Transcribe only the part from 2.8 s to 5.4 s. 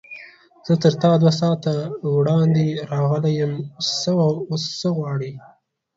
راغلی یم، اوس څه غواړې؟